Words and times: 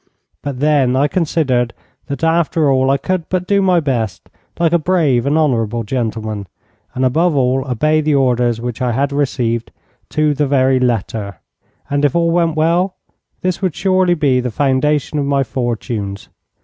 But 0.41 0.59
then 0.61 0.95
I 0.95 1.07
considered 1.07 1.75
that 2.07 2.23
after 2.23 2.71
all 2.71 2.89
I 2.89 2.97
could 2.97 3.29
but 3.29 3.45
do 3.45 3.61
my 3.61 3.79
best 3.79 4.31
like 4.57 4.73
a 4.73 4.79
brave 4.79 5.27
and 5.27 5.37
honourable 5.37 5.83
gentleman, 5.83 6.47
and 6.95 7.05
above 7.05 7.35
all 7.35 7.67
obey 7.69 8.01
the 8.01 8.15
orders 8.15 8.59
which 8.59 8.81
I 8.81 8.93
had 8.93 9.11
received, 9.13 9.69
to 10.09 10.33
the 10.33 10.47
very 10.47 10.79
letter. 10.79 11.39
And, 11.87 12.03
if 12.03 12.15
all 12.15 12.31
went 12.31 12.55
well, 12.55 12.95
this 13.41 13.61
would 13.61 13.75
surely 13.75 14.15
be 14.15 14.39
the 14.39 14.49
foundation 14.49 15.19
of 15.19 15.25
my 15.25 15.43
fortunes. 15.43 16.29